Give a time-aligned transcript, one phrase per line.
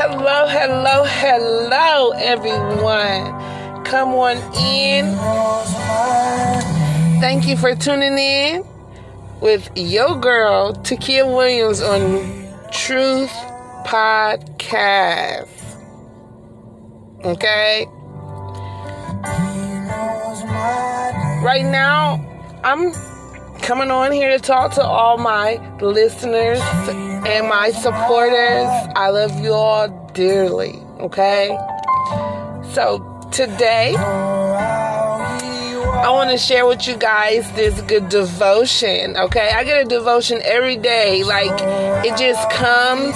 [0.00, 3.82] Hello, hello, hello, everyone.
[3.84, 5.16] Come on in.
[7.20, 8.64] Thank you for tuning in
[9.40, 13.32] with your girl, Takia Williams, on Truth
[13.84, 15.48] Podcast.
[17.24, 17.88] Okay?
[21.42, 22.24] Right now,
[22.62, 22.92] I'm
[23.62, 26.60] coming on here to talk to all my listeners
[27.28, 28.68] and my supporters.
[28.96, 31.56] I love you all dearly, okay?
[32.72, 32.98] So
[33.30, 33.94] today,
[35.98, 39.50] I want to share with you guys this good devotion, okay?
[39.54, 41.22] I get a devotion every day.
[41.22, 41.52] Like,
[42.04, 43.14] it just comes.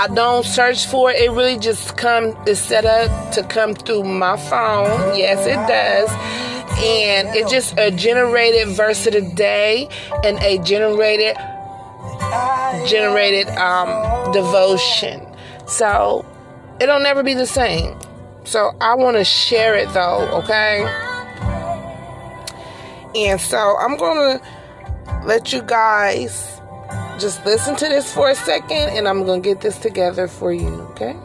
[0.00, 1.20] I don't search for it.
[1.20, 5.16] It really just comes, it's set up to come through my phone.
[5.16, 6.10] Yes, it does
[6.78, 9.88] and it's just a generated verse of the day
[10.22, 11.34] and a generated
[12.86, 15.26] generated um, devotion.
[15.66, 16.24] So
[16.80, 17.98] it'll never be the same.
[18.44, 20.84] So I want to share it though, okay?
[23.16, 24.40] And so I'm gonna
[25.24, 26.60] let you guys
[27.18, 30.68] just listen to this for a second, and I'm gonna get this together for you,
[30.90, 31.16] okay?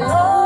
[0.00, 0.41] All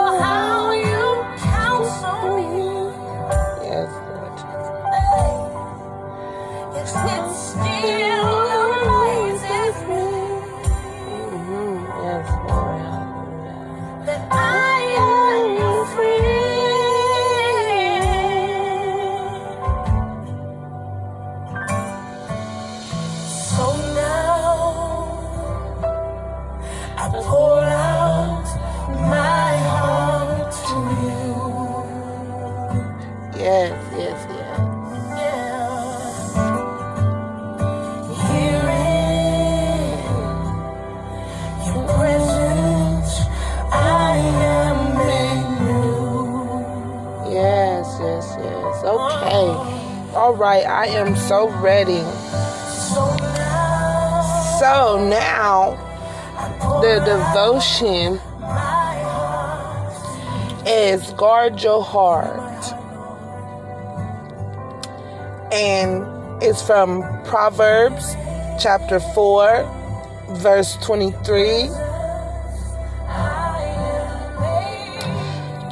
[50.87, 51.99] I am so ready.
[54.61, 55.75] So now,
[56.81, 58.21] the devotion
[60.65, 62.63] is guard your heart.
[65.53, 66.07] And
[66.41, 68.15] it's from Proverbs
[68.63, 69.65] chapter 4,
[70.37, 71.69] verse 23.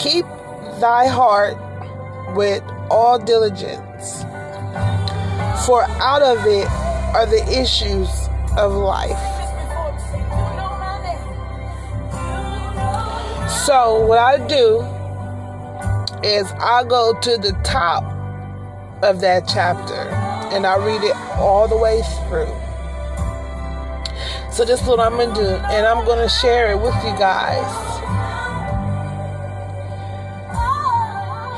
[0.01, 0.27] Keep
[0.81, 1.57] thy heart
[2.35, 4.25] with all diligence
[5.67, 6.67] for out of it
[7.15, 8.09] are the issues
[8.59, 9.35] of life.
[13.65, 14.81] So, what I do
[16.23, 18.05] is I go to the top
[19.03, 19.95] of that chapter
[20.55, 22.53] and I read it all the way through.
[24.53, 26.95] So, this is what I'm going to do, and I'm going to share it with
[27.05, 27.65] you guys.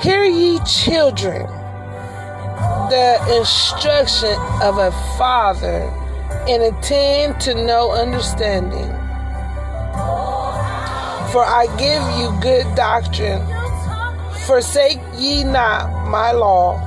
[0.02, 1.55] Hear ye, children
[2.90, 5.90] the instruction of a father
[6.48, 8.90] and attend to no understanding.
[11.32, 13.44] For I give you good doctrine.
[14.46, 16.78] Forsake ye not my law.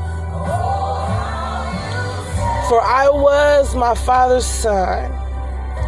[2.70, 5.12] For I was my father's son,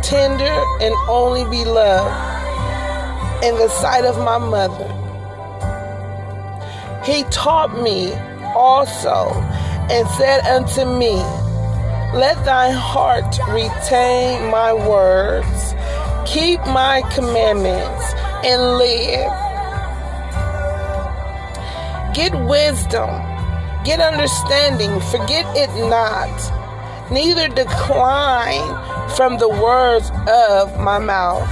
[0.03, 2.11] tender and only beloved
[3.43, 4.87] in the sight of my mother.
[7.05, 8.13] He taught me
[8.55, 9.31] also
[9.91, 11.15] and said unto me,
[12.17, 15.75] Let thine heart retain my words,
[16.25, 18.13] keep my commandments,
[18.45, 19.31] and live.
[22.15, 23.09] Get wisdom,
[23.83, 31.51] get understanding, forget it not, neither decline from the words of my mouth.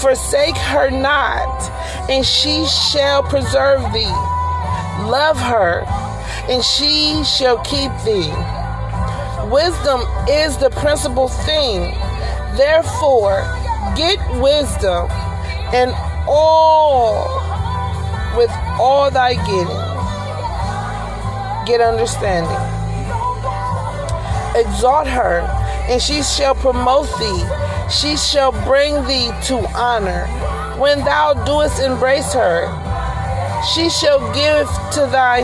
[0.00, 1.68] Forsake her not,
[2.08, 4.35] and she shall preserve thee
[5.06, 5.84] Love her,
[6.50, 8.32] and she shall keep thee.
[9.48, 11.94] Wisdom is the principal thing.
[12.56, 13.42] Therefore,
[13.94, 15.08] get wisdom
[15.72, 15.94] and
[16.26, 17.22] all
[18.36, 18.50] with
[18.80, 19.66] all thy getting.
[21.66, 22.50] Get understanding.
[24.60, 25.42] Exalt her,
[25.88, 27.44] and she shall promote thee.
[27.90, 30.26] She shall bring thee to honor
[30.80, 32.85] when thou doest embrace her
[33.74, 35.40] She shall give to thy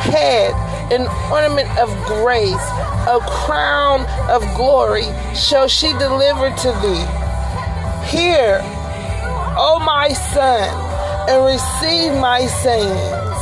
[0.00, 0.54] head
[0.92, 2.66] an ornament of grace,
[3.06, 5.04] a crown of glory
[5.34, 7.04] shall she deliver to thee.
[8.08, 8.60] Hear,
[9.56, 10.68] O my son,
[11.28, 13.40] and receive my sayings.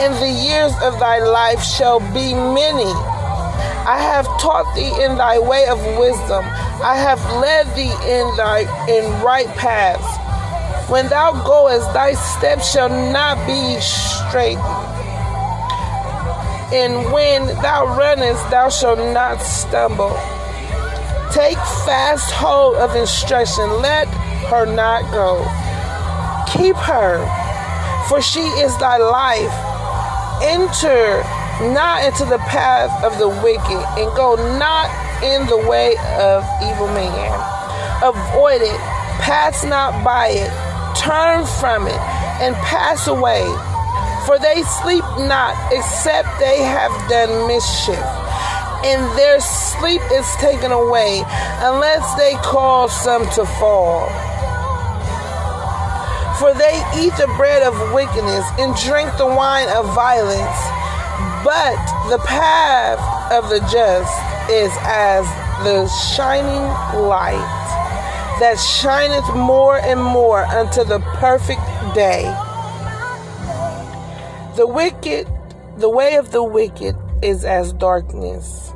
[0.00, 2.90] And the years of thy life shall be many.
[3.84, 6.44] I have taught thee in thy way of wisdom.
[6.82, 10.29] I have led thee in thy in right paths.
[10.90, 14.58] When thou goest, thy steps shall not be straight.
[16.74, 20.10] And when thou runnest, thou shalt not stumble.
[21.32, 24.08] Take fast hold of instruction, let
[24.50, 25.38] her not go.
[26.52, 27.22] Keep her,
[28.08, 29.54] for she is thy life.
[30.42, 31.22] Enter
[31.72, 34.90] not into the path of the wicked, and go not
[35.22, 37.30] in the way of evil man.
[38.02, 38.80] Avoid it,
[39.20, 42.00] pass not by it, turn from it,
[42.40, 43.46] and pass away
[44.30, 47.98] for they sleep not, except they have done mischief.
[48.84, 51.24] And their sleep is taken away,
[51.66, 54.06] unless they cause some to fall.
[56.38, 60.60] For they eat the bread of wickedness and drink the wine of violence.
[61.42, 63.00] But the path
[63.32, 64.14] of the just
[64.48, 65.26] is as
[65.64, 66.62] the shining
[67.02, 67.60] light
[68.40, 71.60] that shineth more and more unto the perfect
[71.94, 72.22] day.
[74.56, 75.28] The wicked,
[75.76, 78.72] the way of the wicked is as darkness.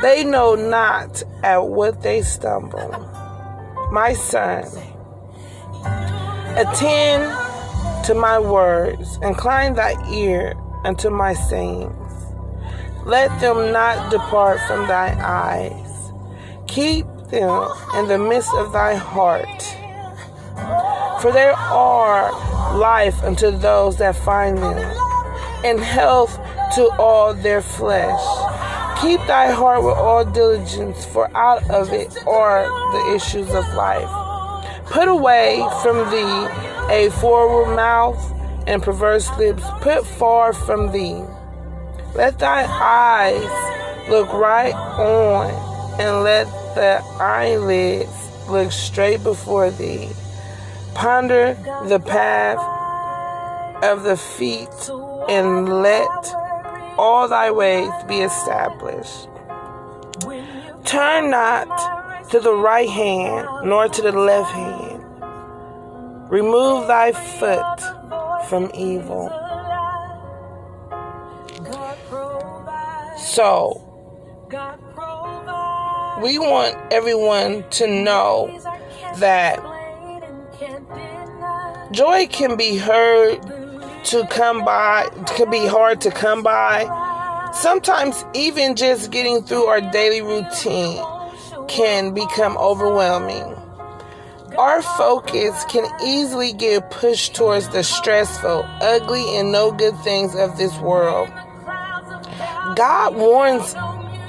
[0.00, 2.88] They know not at what they stumble.
[3.92, 4.64] My son,
[6.56, 7.24] attend
[8.06, 10.54] to my words, incline thy ear
[10.84, 12.12] unto my sayings.
[13.04, 16.12] Let them not depart from thy eyes.
[16.66, 19.62] Keep them in the midst of thy heart.
[21.20, 22.30] For there are
[22.76, 24.78] life unto those that find them,
[25.64, 26.38] and health
[26.74, 28.20] to all their flesh.
[29.00, 34.10] Keep thy heart with all diligence, for out of it are the issues of life.
[34.86, 36.48] Put away from thee
[36.90, 38.20] a forward mouth
[38.66, 41.22] and perverse lips, put far from thee.
[42.14, 45.50] Let thy eyes look right on,
[46.00, 50.08] and let the eyelids look straight before thee.
[50.94, 51.54] Ponder
[51.86, 52.58] the path
[53.84, 54.90] of the feet
[55.28, 56.34] and let
[56.98, 59.28] all thy ways be established.
[60.84, 65.02] Turn not to the right hand nor to the left hand.
[66.30, 67.80] Remove thy foot
[68.48, 69.28] from evil.
[73.18, 73.86] So,
[76.20, 78.58] we want everyone to know
[79.18, 79.58] that
[81.92, 83.40] Joy can be heard
[84.04, 87.50] to come by, can be hard to come by.
[87.52, 91.04] Sometimes, even just getting through our daily routine
[91.66, 93.56] can become overwhelming.
[94.56, 100.56] Our focus can easily get pushed towards the stressful, ugly, and no good things of
[100.58, 101.28] this world.
[102.76, 103.74] God warns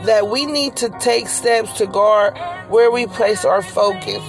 [0.06, 2.38] that we need to take steps to guard
[2.70, 4.24] where we place our focus.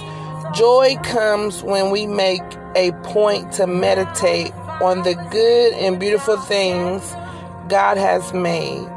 [0.53, 2.41] Joy comes when we make
[2.75, 7.11] a point to meditate on the good and beautiful things
[7.69, 8.87] God has made.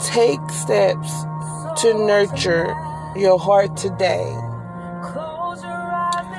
[0.00, 1.10] Take steps
[1.82, 2.66] to nurture
[3.16, 4.38] your heart today.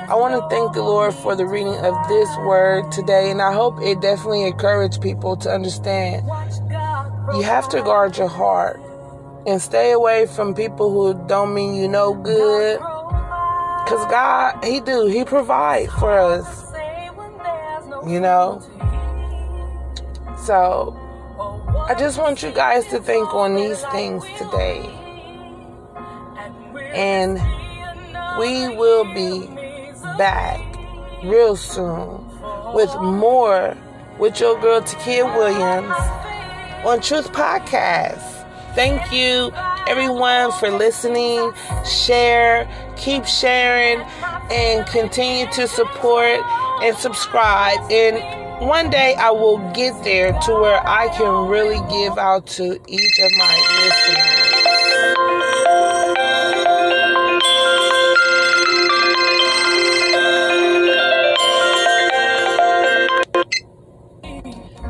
[0.08, 3.54] I want to thank the Lord for the reading of this word today, and I
[3.54, 6.28] hope it definitely encouraged people to understand
[7.34, 8.80] you have to guard your heart
[9.46, 12.80] and stay away from people who don't mean you no good
[13.86, 15.06] Cause God, He do.
[15.06, 16.74] He provide for us.
[18.08, 18.60] You know?
[20.44, 20.98] So
[21.88, 24.90] I just want you guys to think on these things today.
[26.96, 27.36] And
[28.40, 29.46] we will be
[30.18, 30.60] back
[31.24, 32.26] real soon
[32.74, 33.78] with more
[34.18, 35.94] with your girl Takia Williams
[36.84, 38.35] on Truth Podcast.
[38.76, 39.52] Thank you,
[39.88, 41.54] everyone, for listening.
[41.86, 42.68] Share,
[42.98, 44.02] keep sharing,
[44.52, 46.42] and continue to support
[46.84, 47.80] and subscribe.
[47.90, 48.18] And
[48.68, 53.20] one day I will get there to where I can really give out to each
[53.20, 53.56] of my
[53.86, 54.42] listeners.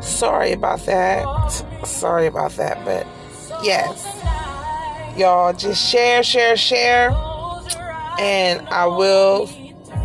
[0.04, 1.24] Sorry about that.
[1.84, 3.06] Sorry about that, but
[3.66, 5.18] yes.
[5.18, 7.10] Y'all just share, share, share.
[8.18, 9.46] And I will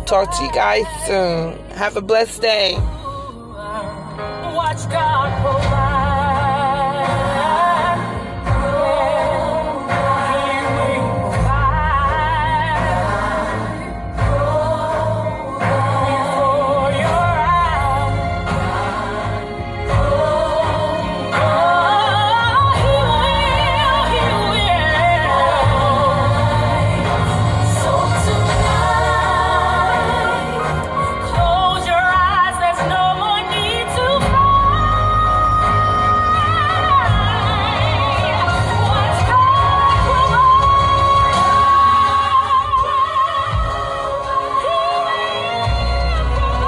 [0.06, 1.58] Talk to you guys soon.
[1.70, 2.74] Have a blessed day.